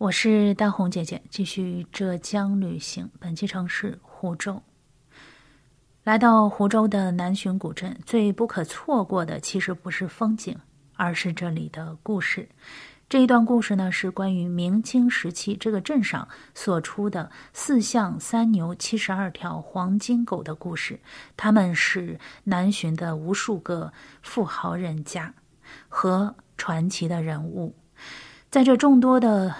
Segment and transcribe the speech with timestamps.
[0.00, 3.10] 我是大红姐姐，继续浙江旅行。
[3.18, 4.62] 本期城市湖州。
[6.04, 10.56] 来到湖州的南浔古镇，最不可错过的其实不是风景，
[10.96, 12.48] 而是这里的故事。
[13.10, 20.98] 这一段故事呢，是关于明清时期这个镇上所出的四象三牛七十二条黄金狗的故事。
[21.36, 23.92] 他们是南浔的无数个
[24.22, 25.34] 富豪人家
[25.90, 27.74] 和传奇的人物，
[28.50, 29.54] 在这众多的。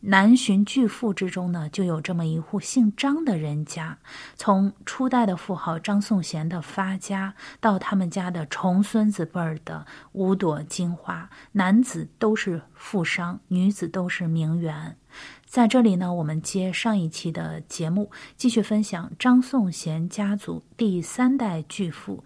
[0.00, 3.98] 南浔巨富之中呢，就有这么一户姓张的人家。
[4.36, 14.96] 从初代的富豪张颂贤的发家，到他们家的重孙子辈儿的五朵金花，男子都是富商，女子都是名媛。
[15.44, 22.22] 在这里呢，我们接上一期的节目，继续分享张颂贤家族第三代巨富，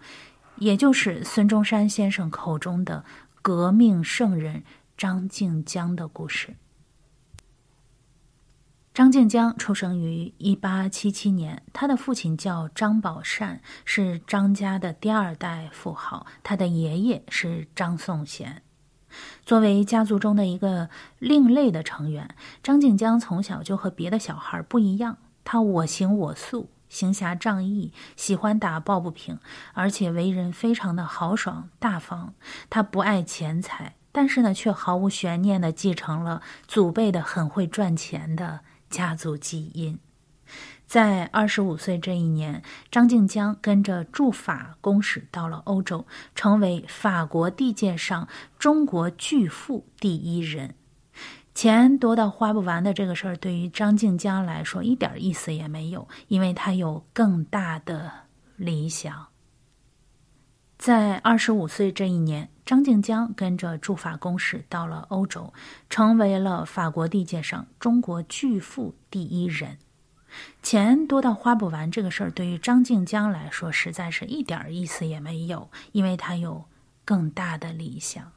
[0.57, 3.03] 也就是孙中山先生口中的
[3.41, 4.63] 革命圣人
[4.97, 6.53] 张静江的故事。
[8.93, 16.27] 张静江出生于一八七七年，他的父亲叫张宝善，是张家的第二代富豪。
[16.43, 18.63] 他的爷爷是张颂贤。
[19.45, 20.89] 作为家族中的一个
[21.19, 25.15] 另类的成员，张静江从小就和别的小孩不一样。
[25.45, 29.39] 他我行我素，行侠仗义，喜欢打抱不平，
[29.71, 32.33] 而且为人非常的豪爽大方。
[32.69, 38.59] 他不爱钱财，但是呢，却毫无悬念的继承了祖辈的很会赚钱的。
[38.91, 39.97] 家族基因，
[40.85, 42.61] 在二十五岁这一年，
[42.91, 48.27] 张静江跟着驻法公使到了欧洲，成为法国地界上
[48.59, 50.75] 中国巨富第一人。
[51.53, 58.11] 钱多到花不完的这个事儿，对于张静江来说一点意思也没有，因为他有更大的
[58.55, 59.27] 理想。
[60.81, 65.53] 在二十五岁这一年，张静江跟着驻法公使到了欧洲，
[65.91, 69.77] 成为了法国地界上中国巨富第一人。
[70.63, 76.65] 钱多到花不完这个事儿，对于张静江来说，实在是一点意思也没有，因为他有
[77.05, 78.31] 更大的理想。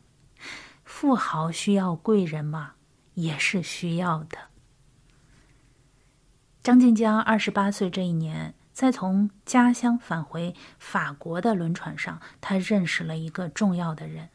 [0.85, 2.73] 富豪需要贵人吗？
[3.15, 4.37] 也是需要的。
[6.63, 8.53] 张静江二十八岁这一年。
[8.75, 14.29] 在从家乡返回法国的轮船上，他认识了一个重要的人。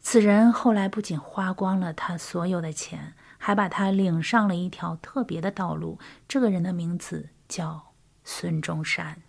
[0.00, 5.98] 此人后来不仅花光了他所有的钱，还把他领上了一条特别的道路。
[6.28, 9.22] 这个人的名字叫孙中山。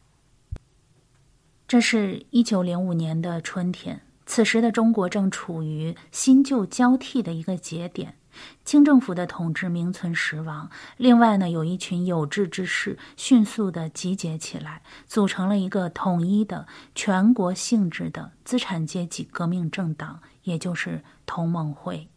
[1.68, 8.19] 这是一九零五年的春天，此时的中国正处于新旧交替的一个节点。
[8.66, 10.70] 清政府的统治名存实亡。
[10.98, 22.08] 另外呢，有一群有志之士迅速的集结起来，组成了一个统一的全国性质的资产阶级革命政党，也就是同盟会。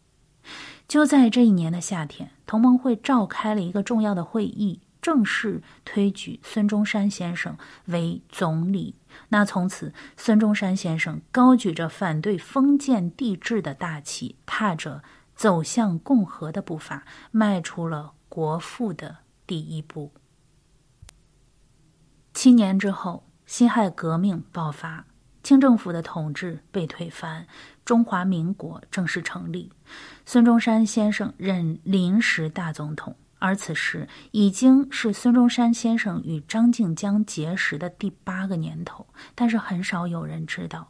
[0.87, 8.95] 就在这一年的夏天，同盟会召开了一个重要的会议，正式推举孙中山先生为总理。
[9.29, 15.01] 那从此，孙中山先生高举着反对封建帝制的大旗，踏着。
[15.35, 20.11] 走向共和的步伐，迈出了国富的第一步。
[22.33, 25.05] 七年之后，辛亥革命爆发，
[25.43, 27.47] 清政府的统治被推翻，
[27.85, 29.71] 中华民国正式成立。
[30.25, 33.15] 孙中山先生任临时大总统。
[33.43, 39.05] 而此时已经是孙中山先生与张静江结识的第八个年头，
[39.35, 40.87] 但是很少有人知道，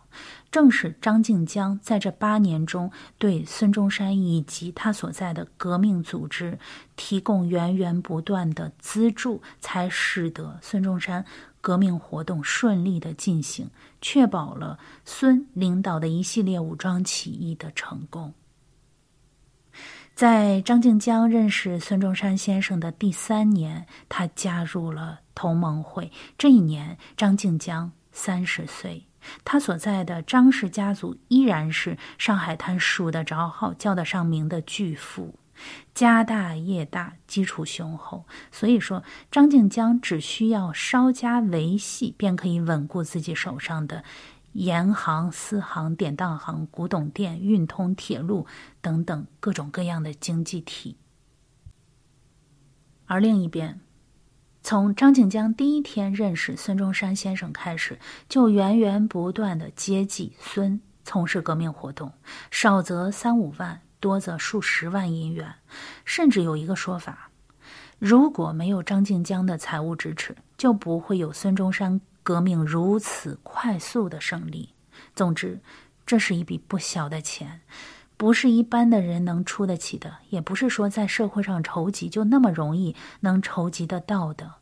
[0.52, 6.56] 正是张静江在这八年中对孙中山以及他所在的革命组织
[6.96, 11.26] 提供源源不断的资助，才使得孙中山
[11.60, 13.68] 革命活动顺利的进行，
[14.00, 18.32] 确保了孙领导的一系列武装起义的成功。
[20.16, 26.12] 在张静江认识孙中山先生的第三年，他加入了同盟会。
[26.38, 29.08] 这一年，张静江三十岁，
[29.44, 35.34] 他所在的张氏家族依然是上海滩数得着号、叫得上名的巨富，
[35.96, 38.24] 家大业大，基础雄厚。
[38.52, 44.04] 所以说，张静江只需要稍加维系，便可以稳固自己手上的。
[44.54, 48.46] 盐行、私行、典当行、古董店、运通、铁路
[48.82, 50.98] 等等各种各样的经济体。
[53.06, 53.82] 而另一边，
[54.62, 62.14] 从张静江第一天认识孙中山先生开始，就源源不断的接济孙从事革命活动，
[62.50, 65.56] 少则三五万，多则数十万银元。
[66.06, 67.30] 甚至有一个说法：
[68.00, 72.00] 如果没有张静江的财务支持，就不会有孙中山。
[72.24, 74.70] 革命如此快速的胜利，
[75.14, 75.60] 总之，
[76.06, 77.62] 这是一笔不小的钱，
[78.18, 84.56] 不是一般的人能出得起的，也不是说在社会上筹集就那么容易能筹集得到的。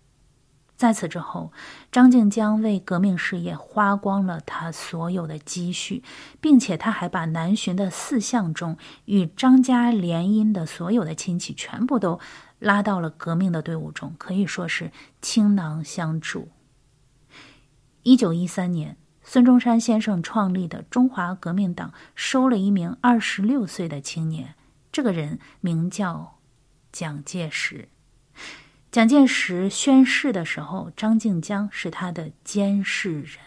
[0.76, 1.54] 在此之后，
[1.92, 6.02] 张静江为革命事业花光了他所有的积蓄，
[6.40, 8.76] 并且他还把南巡的四相中
[9.06, 12.20] 与张家联姻的所有的亲戚全部都
[12.58, 14.92] 拉到了革命的队伍中，可以说是
[15.22, 16.50] 倾囊相助。
[18.04, 24.56] 一九一三年，孙中山先生创立的中华革命党收了一名二十六岁的青年，
[24.92, 26.40] 这个人名叫
[26.92, 27.90] 蒋介石。
[28.92, 33.38] 蒋介石宣誓的时候，张静江是他的监视人，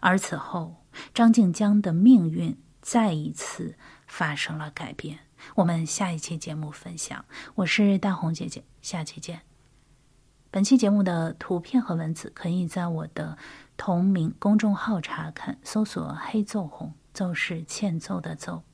[0.00, 3.76] 而此后，张静江的命运再一次
[4.06, 5.18] 发生了改变。
[5.56, 7.24] 我们下一期节目分享。
[7.56, 9.42] 我是大红姐姐，下期见。
[10.50, 13.36] 本期节目的图片和文字可以在我的
[13.78, 18.64] 同名公众号查看，搜索“黑奏红”，奏是欠揍的揍。